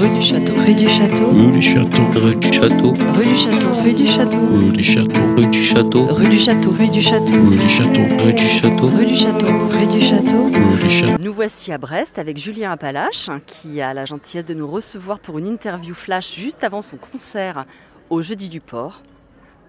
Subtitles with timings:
[0.00, 0.54] Rue du Château.
[0.56, 1.30] Rue du Château.
[1.30, 2.14] Rue du Château.
[2.14, 2.94] Rue du Château.
[2.94, 3.68] Rue du Château.
[3.82, 4.40] Rue du Château.
[4.56, 5.26] Rue du Château.
[5.36, 6.00] Rue du Château.
[6.00, 6.70] Rue du Château.
[6.70, 7.36] Rue du Château.
[7.36, 8.06] Rue du Château.
[8.16, 8.86] Rue du Château.
[8.88, 9.56] Rue du Château.
[9.68, 10.44] Rue du Château.
[10.46, 11.22] Rue du Château.
[11.22, 15.38] Nous voici à Brest avec Julien Appalache qui a la gentillesse de nous recevoir pour
[15.38, 17.66] une interview flash juste avant son concert
[18.08, 19.02] au Jeudi du Port.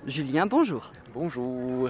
[0.08, 0.94] Julien, bonjour.
[1.14, 1.90] Bonjour.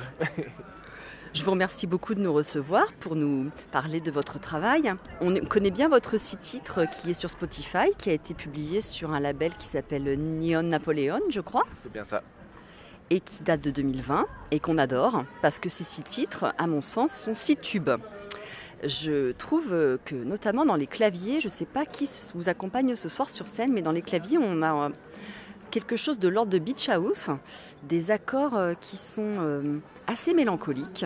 [1.34, 4.94] Je vous remercie beaucoup de nous recevoir pour nous parler de votre travail.
[5.22, 9.12] On connaît bien votre site titre qui est sur Spotify, qui a été publié sur
[9.14, 12.22] un label qui s'appelle Neon Napoleon, je crois, C'est bien ça.
[13.10, 16.82] et qui date de 2020 et qu'on adore parce que ces six titres, à mon
[16.82, 17.92] sens, sont six tubes.
[18.84, 23.08] Je trouve que notamment dans les claviers, je ne sais pas qui vous accompagne ce
[23.08, 24.90] soir sur scène, mais dans les claviers, on a euh,
[25.72, 27.30] quelque chose de l'ordre de Beach House,
[27.84, 31.06] des accords euh, qui sont euh, assez mélancoliques.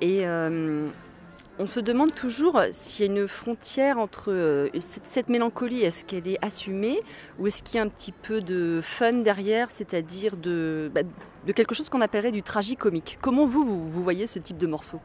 [0.00, 0.88] Et euh,
[1.58, 6.42] on se demande toujours s'il y a une frontière entre cette, mélancolie, est-ce qu'elle est
[6.42, 7.00] assumée
[7.38, 11.00] ou est-ce qu'il y a un petit peu de fun derrière, c'est-à-dire de, bah,
[11.52, 13.18] quelque chose qu'on appellerait du tragicomique.
[13.20, 15.00] Comment vous, vous, voyez ce type de morceau?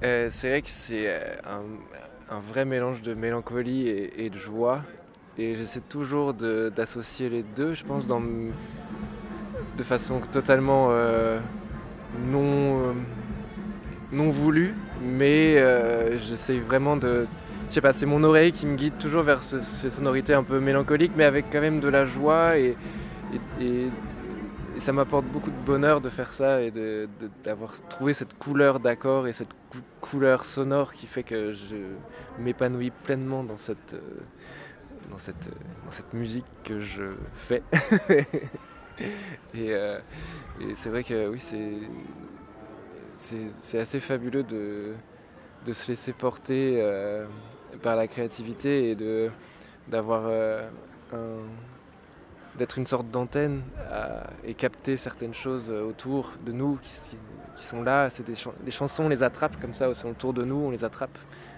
[0.00, 4.82] C'est vrai que c'est un, vrai mélange de mélancolie et de joie.
[5.40, 11.38] Et j'essaie toujours d'associer les deux, je pense, de façon totalement euh,
[12.30, 12.92] non, euh,
[14.12, 14.74] non voulue.
[15.02, 17.26] Mais euh, j'essaie vraiment de.
[17.70, 20.42] Je sais pas, c'est mon oreille qui me guide toujours vers ce- ces sonorités un
[20.42, 22.58] peu mélancoliques, mais avec quand même de la joie.
[22.58, 22.76] Et,
[24.80, 26.72] ça m'apporte beaucoup de bonheur de faire ça et
[27.44, 31.76] d'avoir trouvé cette couleur d'accord et cette cou- couleur sonore qui fait que je
[32.38, 33.94] m'épanouis pleinement dans cette,
[35.10, 35.50] dans cette, euh,
[35.84, 37.62] dans cette musique que je fais.
[39.54, 39.98] et euh,
[40.60, 41.72] et c'est vrai que oui, c'est
[43.14, 44.94] c'est- c'est assez fabuleux de,
[45.66, 47.26] de se laisser porter euh,
[47.82, 48.96] par la créativité et
[49.88, 50.68] d'avoir euh,
[51.12, 51.46] un-
[52.58, 56.90] d'être une sorte d'antenne à- et capter certaines choses autour de nous qui,
[57.56, 58.08] sont là.
[58.10, 60.82] C'est des les chansons, on les attrape comme ça, sont autour de nous, on les
[60.84, 61.16] attrape.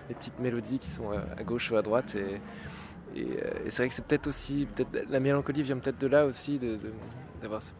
[0.08, 2.16] Les petites mélodies qui sont euh, à gauche ou à droite.
[2.16, 2.40] Et,
[3.14, 6.06] et, euh, et c'est vrai que c'est peut-être aussi, peut-être la mélancolie vient peut-être de
[6.06, 6.92] là aussi, de- de-
[7.40, 7.72] d'avoir ce-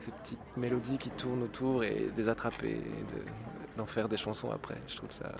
[0.00, 4.50] ces petites mélodies qui tournent autour et de les attraper de- d'en faire des chansons
[4.50, 4.76] après.
[4.88, 5.32] Je trouve ça.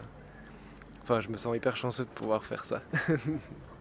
[1.02, 2.80] Enfin, je me sens hyper chanceux de pouvoir faire ça.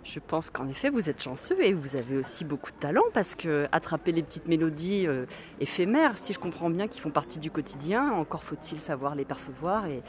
[0.06, 3.36] Je pense qu'en effet, vous êtes chanceux et vous avez aussi beaucoup de talent parce
[3.36, 5.26] que attraper les petites mélodies euh,
[5.60, 9.86] éphémères, si je comprends bien, qui font partie du quotidien, encore faut-il savoir les percevoir
[9.86, 10.02] et,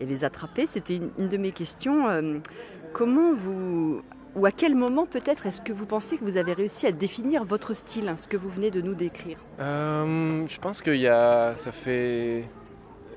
[0.00, 0.66] les attraper.
[0.70, 2.08] C'était une, une de mes questions.
[2.08, 2.38] Euh,
[2.92, 4.02] comment vous,
[4.36, 7.44] ou à quel moment peut-être est-ce que vous pensez que vous avez réussi à définir
[7.44, 9.38] votre style, ce que vous venez de nous décrire?
[9.60, 11.54] Euh, je pense qu'il y a.
[11.56, 12.44] Ça fait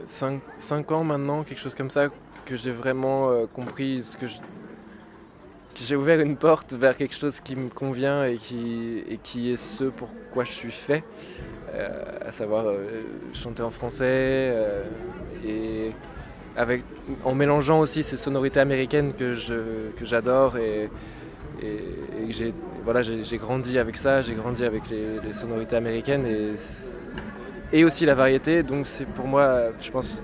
[0.06, 2.08] 5, ans maintenant, quelque chose comme ça,
[2.46, 4.28] que j'ai vraiment euh, compris ce que
[5.76, 10.46] j'ai ouvert une porte vers quelque chose qui me convient et qui, est ce pourquoi
[10.46, 11.04] je suis fait,
[11.74, 12.66] euh, à savoir
[13.34, 14.56] chanter en français
[15.46, 15.92] et
[17.24, 19.36] en mélangeant aussi ces sonorités américaines que,
[20.04, 20.90] j'adore et,
[22.30, 22.54] j'ai,
[23.38, 26.26] grandi avec ça, j'ai grandi avec les, sonorités américaines
[27.72, 28.64] et, aussi la variété.
[28.64, 30.22] Donc c'est pour moi, je pense,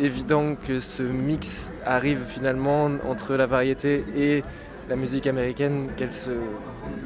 [0.00, 4.44] évident que ce mix arrive finalement entre la variété et
[4.88, 6.30] la musique américaine, qu'elles se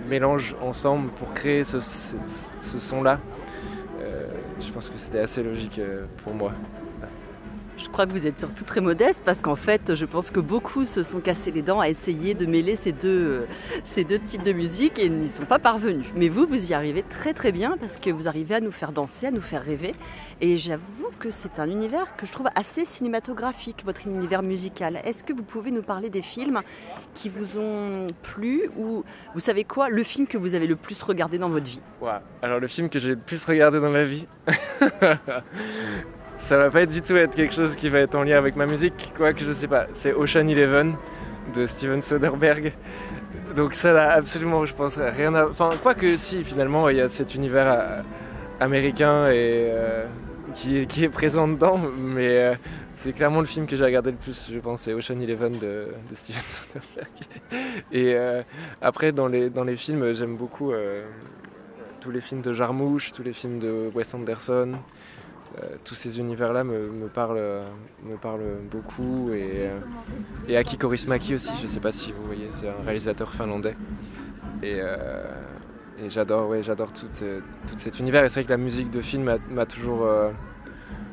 [0.08, 1.80] mélangent ensemble pour créer ce
[2.78, 3.18] son-là.
[4.02, 4.26] Euh,
[4.60, 6.52] je pense que c'était assez logique euh, pour moi.
[7.92, 10.86] Je crois que vous êtes surtout très modeste parce qu'en fait, je pense que beaucoup
[10.86, 13.46] se sont cassés les dents à essayer de mêler ces deux, euh,
[13.84, 16.06] ces deux types de musique et n'y sont pas parvenus.
[16.16, 18.92] Mais vous, vous y arrivez très très bien parce que vous arrivez à nous faire
[18.92, 19.94] danser, à nous faire rêver.
[20.40, 25.02] Et j'avoue que c'est un univers que je trouve assez cinématographique, votre univers musical.
[25.04, 26.62] Est-ce que vous pouvez nous parler des films
[27.12, 29.04] qui vous ont plu ou,
[29.34, 31.82] vous savez quoi, le film que vous avez le plus regardé dans votre vie?
[32.40, 34.26] Alors le film que j'ai le plus regardé dans ma vie,
[36.42, 38.56] ça va pas être du tout être quelque chose qui va être en lien avec
[38.56, 39.86] ma musique, quoique je sais pas.
[39.92, 40.96] C'est Ocean Eleven
[41.54, 42.72] de Steven Soderbergh.
[43.54, 45.46] Donc ça n'a absolument, je pense, rien à...
[45.46, 48.02] Enfin, quoique si, finalement, il y a cet univers euh,
[48.58, 50.04] américain et, euh,
[50.54, 52.54] qui, est, présent dedans, mais euh,
[52.94, 55.86] c'est clairement le film que j'ai regardé le plus, je pense, c'est Ocean Eleven de,
[56.12, 57.86] Steven Soderbergh.
[57.92, 58.16] Et
[58.80, 60.72] après, dans les, dans les films, j'aime beaucoup...
[62.00, 64.72] tous les films de Jarmouche, tous les films de Wes Anderson,
[65.58, 67.64] euh, tous ces univers-là me, euh,
[68.22, 68.40] parlent
[68.70, 69.30] beaucoup.
[69.32, 69.78] Et, euh,
[70.48, 73.76] et Aki Kaurismäki aussi, je ne sais pas si vous voyez, c'est un réalisateur finlandais.
[74.62, 74.80] Et,
[76.08, 76.48] j'adore,
[76.92, 78.24] tout, ce- tout cet univers.
[78.24, 80.06] Et c'est vrai que la musique de film m'a- toujours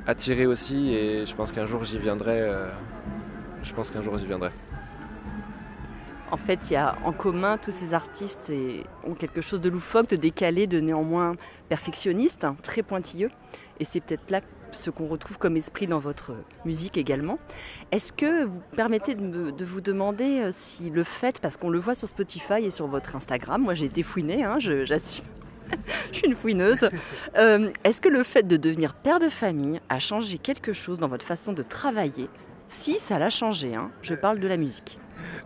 [0.08, 0.94] attiré aussi.
[0.94, 2.48] Et je pense qu'un jour j'y viendrai.
[3.64, 4.52] je pense qu'un jour j'y viendrai.
[6.32, 9.70] En fait, il y a en commun tous ces artistes et ont quelque chose de
[9.70, 11.34] loufoque, de décalé, de néanmoins
[11.70, 13.32] perfectionniste, hein, très pointilleux.
[13.80, 14.42] Et c'est peut-être là
[14.72, 16.34] ce qu'on retrouve comme esprit dans votre
[16.66, 17.40] musique également.
[17.92, 21.70] Est-ce que vous permettez de, me- de vous demander euh, si le fait, parce qu'on
[21.70, 25.26] le voit sur Spotify et sur votre Instagram, moi j'ai été fouinée, hein, j'assume,
[26.12, 26.88] je suis une fouineuse,
[27.36, 31.08] Euh, est-ce que le fait de devenir père de famille a changé quelque chose dans
[31.08, 32.30] votre façon de travailler?
[32.68, 33.90] Si, ça l'a changé, hein.
[34.04, 35.00] je parle de la musique.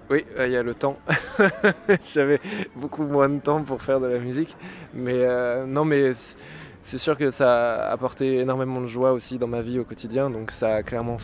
[0.09, 0.97] Oui, euh, il y a le temps.
[2.06, 2.41] J'avais
[2.75, 4.56] beaucoup moins de temps pour faire de la musique.
[4.94, 6.12] Mais euh, non, mais
[6.83, 10.30] c'est sûr que ça a apporté énormément de joie aussi dans ma vie au quotidien.
[10.30, 11.18] Donc ça a clairement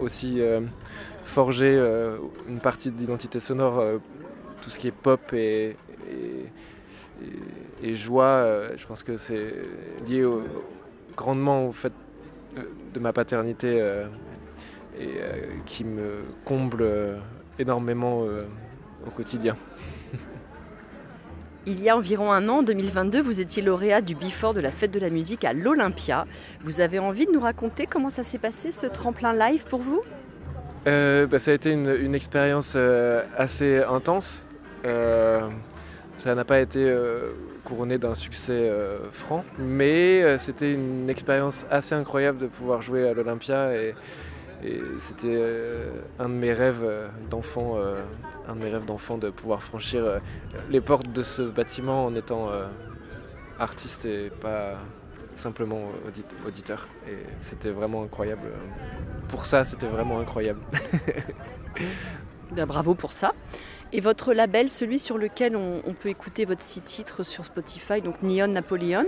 [0.00, 0.60] aussi euh,
[1.24, 2.18] forgé euh,
[2.48, 3.96] une partie de l'identité sonore, euh,
[4.60, 5.76] tout ce qui est pop et,
[7.82, 8.76] et, joie.
[8.76, 9.54] je pense que c'est
[10.06, 10.42] lié au-
[11.16, 11.94] grandement au fait
[12.92, 13.78] de ma paternité
[15.00, 15.18] et
[15.64, 16.86] qui me comble
[17.58, 18.20] énormément
[19.06, 19.56] au quotidien.
[21.68, 24.70] Il y a environ un an, en 2022, vous étiez lauréat du Before de la
[24.70, 26.24] fête de la musique à l'Olympia.
[26.62, 30.00] Vous avez envie de nous raconter comment ça s'est passé, ce tremplin live pour vous?
[30.86, 34.46] Euh, bah, ça a été une, expérience euh, assez intense.
[34.84, 35.40] Euh,
[36.14, 36.88] ça n'a pas été
[37.64, 38.70] couronné d'un succès
[39.10, 43.70] franc, mais c'était une expérience assez incroyable de pouvoir jouer à l'Olympia
[44.66, 48.02] et c'était euh, un de mes rêves euh, d'enfant, euh,
[48.48, 50.20] un de mes rêves d'enfant de pouvoir franchir
[50.70, 52.50] les portes de ce bâtiment en étant
[53.58, 54.74] artiste et pas
[55.34, 56.86] simplement audit- auditeur.
[57.08, 58.48] Et c'était vraiment incroyable.
[59.28, 60.60] Pour ça, c'était vraiment incroyable.
[62.52, 63.32] Bien, bravo pour ça.
[63.92, 68.20] Et votre label, celui sur lequel on, peut écouter votre six titres sur Spotify, donc
[68.22, 69.06] Neon Napoleon,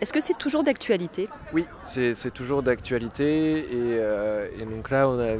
[0.00, 1.28] est-ce que c'est toujours d'actualité?
[1.52, 5.38] Oui, c'est toujours d'actualité et, euh, et donc là on a, euh,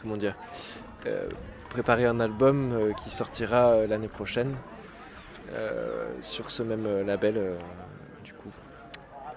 [0.00, 0.36] comment dire,
[1.06, 1.28] euh,
[1.70, 4.54] préparé un album qui sortira l'année prochaine
[6.20, 7.56] sur ce même label
[8.24, 8.52] du coup.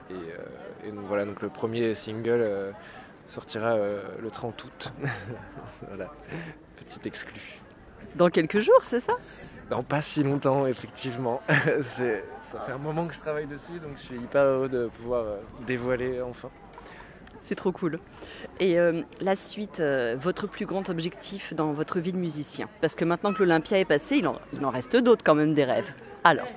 [0.09, 2.73] Et, donc voilà, donc le premier single
[3.27, 4.93] sortira le 30 août.
[5.87, 6.11] voilà,
[6.77, 7.61] petit exclu.
[8.15, 9.13] Dans quelques jours, c'est ça?
[9.69, 11.41] Non, pas si longtemps, effectivement.
[11.81, 14.87] C'est- ça fait un moment que je travaille dessus, donc je suis hyper heureux de
[14.87, 16.49] pouvoir euh, dévoiler enfin.
[17.43, 17.99] C'est trop cool.
[18.59, 22.67] Et euh, la suite, euh, votre plus grand objectif dans votre vie de musicien?
[22.81, 25.53] Parce que maintenant que l'Olympia est passé, il en, il en reste d'autres quand même
[25.53, 25.93] des rêves.
[26.23, 26.47] Alors,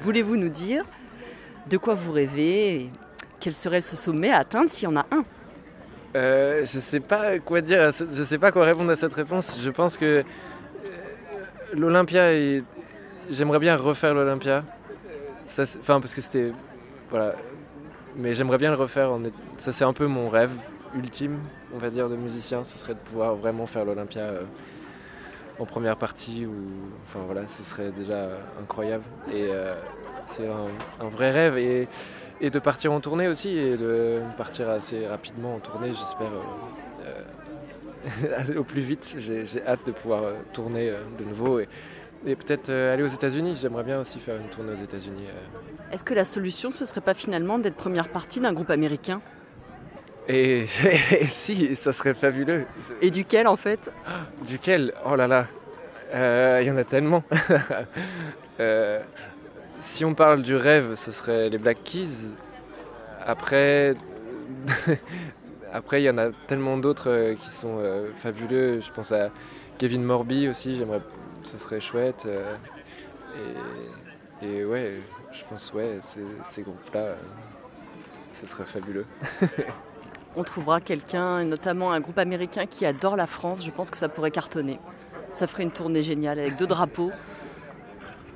[0.00, 0.84] voulez-vous nous dire
[1.68, 2.90] de quoi vous rêvez et
[3.40, 5.24] quel serait ce sommet à atteindre s'il y en a un?
[6.16, 9.58] Euh, je sais pas quoi dire, je sais pas quoi répondre à cette réponse.
[9.60, 10.24] Je pense que
[11.74, 12.30] l'Olympia,
[13.30, 14.64] j'aimerais bien refaire l'Olympia.
[15.46, 16.52] Enfin, parce que c'était.
[17.10, 17.34] Voilà.
[18.16, 19.12] Mais j'aimerais bien le refaire.
[19.12, 19.22] en
[19.58, 20.52] Ça, c'est un peu mon rêve
[20.96, 21.38] ultime,
[21.74, 22.64] on va dire, de musicien.
[22.64, 24.42] Ce serait de pouvoir vraiment faire l'Olympia euh,
[25.58, 26.46] en première partie.
[26.46, 26.54] Ou...
[27.04, 28.28] Enfin, voilà, ce serait déjà
[28.60, 29.04] incroyable.
[29.32, 29.74] Et euh,
[30.26, 31.58] c'est un, vrai rêve.
[31.58, 36.30] Et de partir en tournée aussi et de partir assez rapidement en tournée j'espère
[37.06, 37.22] euh,
[38.56, 39.16] au plus vite.
[39.18, 41.68] J'ai hâte de pouvoir euh, tourner euh, de nouveau et,
[42.26, 43.56] et peut-être euh, aller aux États-Unis.
[43.60, 45.26] J'aimerais bien aussi faire une tournée aux États-Unis.
[45.92, 49.20] Est-ce que la solution, ce serait pas finalement d'être première partie d'un groupe américain?
[50.28, 50.66] Et,
[51.10, 52.66] et si ça serait fabuleux.
[53.02, 53.80] Et duquel en fait?
[54.46, 54.94] Duquel?
[55.06, 55.46] Oh là là.
[56.14, 57.22] Euh, il y en a tellement.
[58.60, 59.00] Euh,
[59.80, 62.28] si on parle du rêve, ce serait les Black Keys.
[63.26, 63.96] Après,
[65.74, 68.80] après il y en a tellement d'autres euh, qui sont euh, fabuleux.
[68.80, 69.30] Je pense à
[69.76, 70.78] Kevin Morby aussi.
[70.78, 71.02] J'aimerais,
[71.42, 72.26] ça serait chouette.
[72.26, 72.54] euh,
[74.40, 75.00] et, ouais,
[75.32, 77.16] je pense ouais, ces, groupes-là,
[78.32, 79.06] ce serait fabuleux.
[80.36, 84.08] on trouvera quelqu'un, notamment un groupe américain qui adore la France, je pense que ça
[84.08, 84.78] pourrait cartonner.
[85.32, 87.10] Ça ferait une tournée géniale avec deux drapeaux.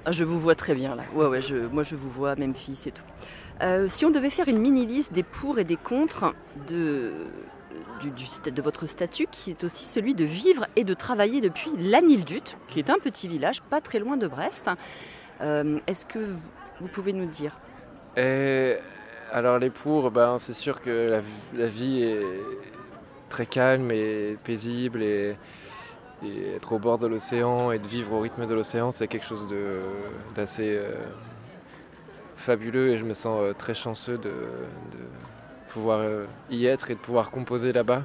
[0.05, 1.03] Ah, je vous vois très bien là.
[1.15, 1.41] Ouais, ouais,
[1.71, 3.05] moi je vous vois, Memphis et tout.
[3.63, 6.35] Euh, si on devait faire une mini-liste des pour et des contre
[6.69, 7.13] de,
[8.63, 12.91] votre statut, qui est aussi celui de vivre et de travailler depuis l'Anildut, qui est
[12.91, 14.71] un petit village pas très loin de Brest,
[15.41, 16.19] euh, est-ce que
[16.81, 17.59] vous, pouvez nous dire?
[18.17, 18.77] Et
[19.33, 21.21] alors les pour, ben, c'est sûr que
[21.53, 22.23] la, vie est
[23.29, 25.37] très calme et paisible et,
[26.25, 29.27] et être au bord de l'océan et de vivre au rythme de l'océan, c'est quelque
[29.27, 29.47] chose
[30.35, 30.95] d'assez euh,
[32.39, 34.33] fabuleux et je me sens euh, très chanceux de,
[35.69, 38.05] pouvoir euh, y être et de pouvoir composer là-bas.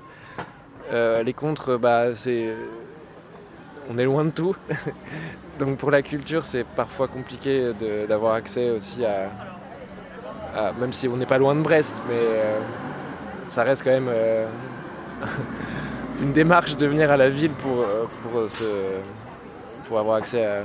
[0.92, 2.54] Euh, les contres, bah, c'est
[3.90, 4.56] on est loin de tout.
[5.60, 7.72] Donc pour la culture, c'est parfois compliqué
[8.08, 9.30] d'avoir accès aussi à,
[10.80, 12.42] même si on n'est pas loin de Brest, mais
[13.50, 14.10] ça reste quand même
[16.22, 17.86] une démarche de venir à la ville pour,
[19.98, 20.63] avoir accès à,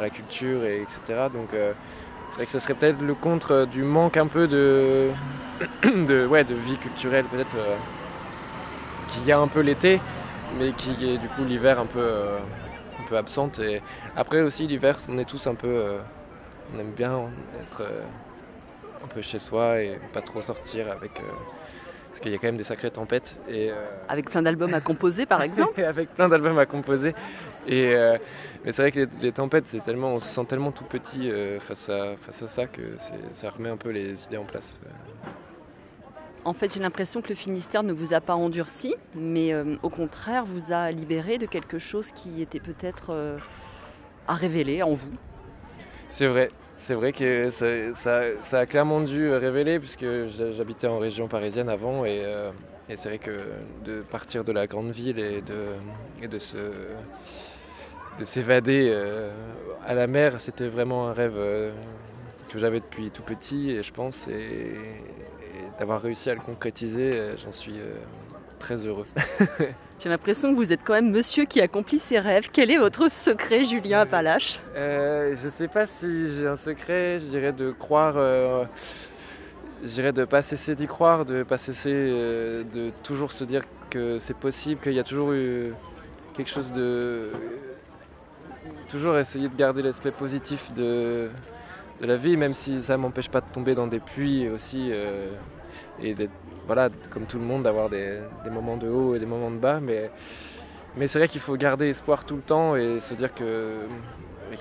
[0.00, 1.28] la culture, et etc.
[1.32, 1.50] Donc
[2.34, 5.12] c'est vrai que ce serait peut-être le contre du manque un peu de,
[6.26, 7.76] ouais, de vie culturelle, peut-être euh,
[9.06, 10.00] qu'il y a un peu l'été,
[10.58, 12.40] mais qui est du coup l'hiver un peu, euh,
[13.00, 13.60] un peu absente.
[13.60, 13.80] Et
[14.16, 15.98] après aussi l'hiver, on est tous un peu, euh,
[16.74, 17.20] on aime bien
[17.60, 18.02] être euh,
[19.04, 21.32] un peu chez soi et pas trop sortir avec, euh,
[22.14, 23.74] parce qu'il y a quand même des sacrées tempêtes et euh,
[24.08, 25.82] Avec plein d'albums à composer, par exemple.
[25.84, 27.12] avec plein d'albums à composer.
[27.66, 28.18] Et euh,
[28.64, 31.28] mais c'est vrai que les, les tempêtes, c'est tellement, on se sent tellement tout petit
[31.28, 32.82] euh, face, à, face à ça que
[33.32, 34.78] ça remet un peu les idées en place.
[36.44, 39.52] En fait, j'ai l'impression que le Finistère ne vous a pas endurci, mais
[39.82, 43.38] au contraire vous a libéré de quelque chose qui était peut-être
[44.28, 45.10] à révéler en vous.
[46.08, 46.50] C'est vrai,
[46.84, 48.20] c'est vrai que ça,
[48.52, 50.04] a clairement dû révéler puisque
[50.56, 52.50] j'habitais en région parisienne avant et, euh,
[52.90, 53.30] et c'est vrai que
[53.86, 55.64] de partir de la grande ville et de,
[56.22, 56.58] et de se
[58.18, 59.32] de s'évader euh,
[59.86, 61.72] à la mer, c'était vraiment un rêve euh,
[62.50, 64.74] que j'avais depuis tout petit et je pense et,
[65.78, 67.96] d'avoir réussi à le concrétiser, euh, j'en suis euh,
[68.58, 69.06] très heureux.
[70.04, 72.50] J'ai l'impression que vous êtes quand même monsieur qui accomplit ses rêves.
[72.52, 77.24] Quel est votre secret, Julien Appalache Euh, je sais pas si j'ai un secret, je
[77.24, 78.66] dirais de croire, euh,
[79.82, 83.62] je dirais de pas cesser d'y croire, de pas cesser euh, de toujours se dire
[83.88, 85.72] que c'est possible, qu'il y a toujours eu
[86.36, 87.30] quelque chose de.
[88.90, 91.30] Toujours essayer de garder l'aspect positif de,
[92.02, 94.92] de la vie, même si ça m'empêche pas de tomber dans des puits aussi,
[96.00, 96.32] et d'être,
[96.66, 99.80] voilà, comme tout le monde, d'avoir des, moments de haut et des moments de bas,
[99.80, 100.10] mais.
[100.96, 103.80] Mais c'est vrai qu'il faut garder espoir tout le temps et se dire que,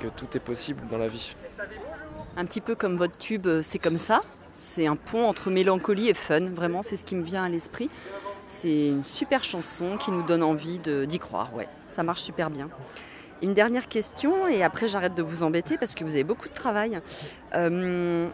[0.01, 1.35] que tout est possible dans la vie.
[2.35, 4.21] Un petit peu comme votre tube, euh, c'est comme ça.
[4.55, 6.45] C'est un pont entre mélancolie et fun.
[6.45, 7.91] Vraiment, c'est ce qui me vient à l'esprit.
[8.47, 11.53] C'est une super chanson qui nous donne envie d'y croire.
[11.53, 12.69] Ouais, ça marche super bien.
[13.41, 16.53] Une dernière question et après j'arrête de vous embêter parce que vous avez beaucoup de
[16.53, 17.01] travail.
[17.55, 18.27] Euh,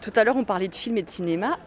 [0.00, 1.58] tout à l'heure on parlait de film et de cinéma.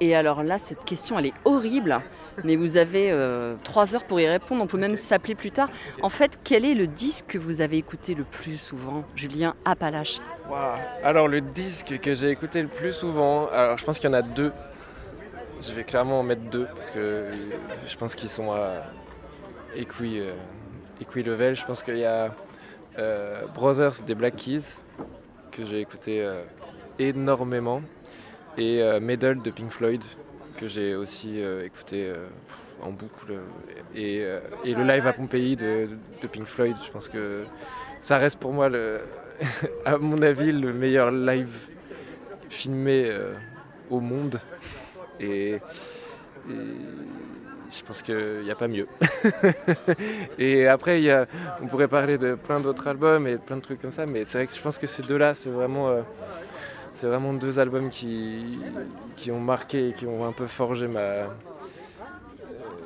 [0.00, 2.00] Et alors là, cette question, elle est horrible,
[2.42, 4.62] mais vous avez euh, trois heures pour y répondre.
[4.62, 5.68] On peut même s'appeler plus tard.
[6.02, 10.20] En fait, quel est le disque que vous avez écouté le plus souvent, Julien Appalache
[10.50, 10.78] Waouh.
[11.02, 14.16] Alors le disque que j'ai écouté le plus souvent, alors je pense qu'il y en
[14.16, 14.52] a deux.
[15.62, 17.32] Je vais clairement en mettre deux parce que euh,
[17.86, 18.82] je pense qu'ils sont à
[19.74, 20.34] equi, euh,
[21.00, 21.56] equi-level.
[21.56, 22.34] Je pense qu'il y a
[22.98, 24.80] euh, Brothers des Black Keys
[25.50, 26.28] que j'ai écouté
[26.98, 27.80] énormément
[28.56, 30.02] et euh, Medal de Pink Floyd
[30.56, 32.26] que j'ai aussi euh, écouté euh,
[32.82, 33.38] en boucle
[33.94, 34.18] et,
[34.64, 35.88] et le live à Pompéi de,
[36.20, 36.76] de Pink Floyd.
[36.84, 37.44] Je pense que
[38.00, 39.00] ça reste pour moi le,
[39.84, 41.56] à mon avis, le meilleur live
[42.50, 43.10] filmé
[43.90, 44.38] au monde.
[45.18, 45.60] Et,
[46.46, 48.86] je pense qu'il n'y a pas mieux.
[50.38, 51.26] et après, y a,
[51.62, 54.38] on pourrait parler de plein d'autres albums et plein de trucs comme ça, mais c'est
[54.38, 56.04] vrai que je pense que ces deux-là, c'est vraiment,
[56.94, 58.58] c'est vraiment deux albums qui,
[59.16, 61.26] qui ont marqué et qui ont un peu forgé ma, euh,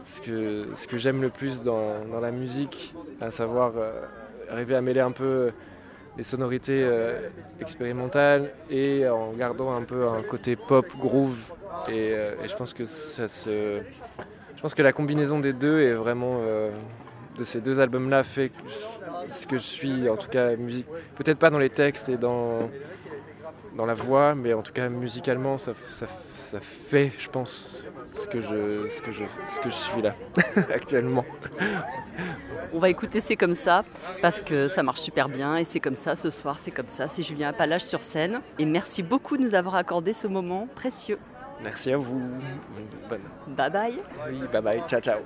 [0.07, 4.03] ce que, ce que j'aime le plus dans, dans la musique, à savoir euh,
[4.51, 5.51] arriver à mêler un peu
[6.17, 7.29] les sonorités euh,
[7.61, 11.53] expérimentales et en gardant un peu un côté pop groove.
[11.89, 13.81] Et, et je pense que ça se
[14.57, 16.41] je pense que la combinaison des deux est vraiment
[17.39, 18.51] de ces deux albums là fait
[19.31, 22.69] ce que je suis en tout cas musique peut-être pas dans les textes et dans
[23.77, 28.27] dans la voix mais en tout cas musicalement ça, ça, ça fait je pense ce
[28.27, 29.25] que je ce que je
[29.55, 30.15] ce que je suis là
[30.75, 31.25] actuellement
[32.73, 33.85] On va écouter C'est comme ça
[34.21, 37.09] parce que ça marche super bien et c'est comme ça ce soir, c'est comme ça.
[37.09, 41.19] C'est Julien Appalache sur scène et merci beaucoup de nous avoir accordé ce moment précieux.
[41.63, 42.21] merci à vous
[43.09, 43.99] Bonne- Bye bye.
[44.31, 45.21] oui bye bye ciao ciao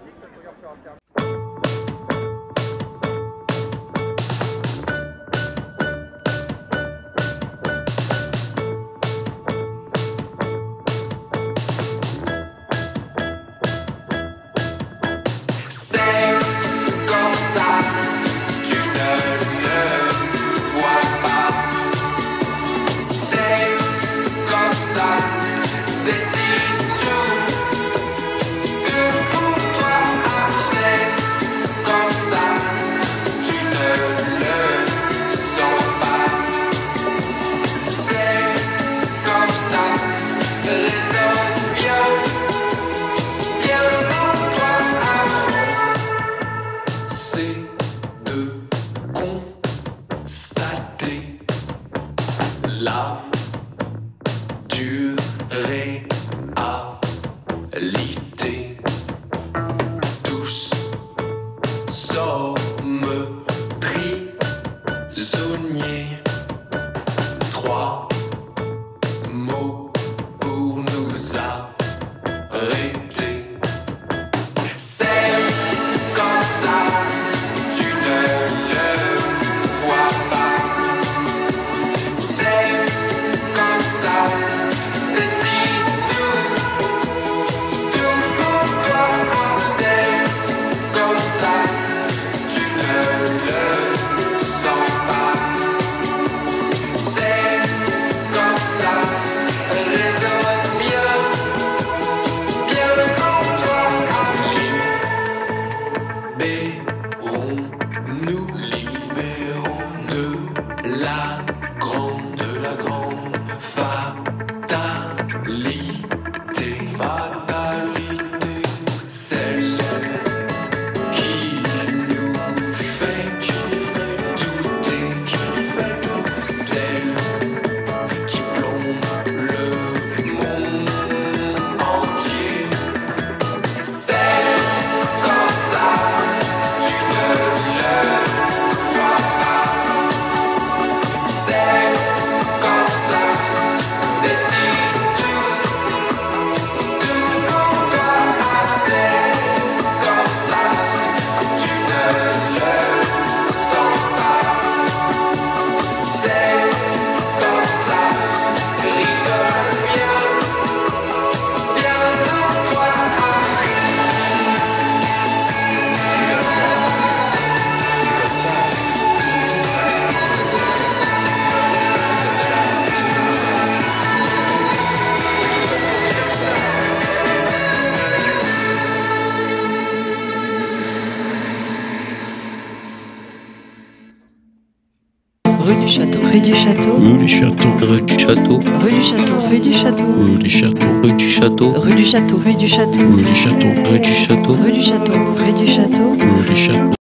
[186.63, 186.95] Château.
[186.97, 187.69] Rue du Château.
[187.81, 188.61] Rue du Château.
[188.85, 189.35] Rue du Château.
[189.51, 190.05] Rue du Château.
[190.23, 190.87] Rue du Château.
[191.03, 191.73] Rue du Château.
[191.75, 192.37] Rue du Château.
[192.37, 193.07] Rue du Château.
[193.17, 193.69] Rue du Château.
[193.91, 194.53] Rue du Château.
[194.63, 194.73] Rue du Château.
[194.73, 195.13] Rue du Château.
[195.37, 196.11] Rue du Château.
[196.13, 197.02] Rue du Château.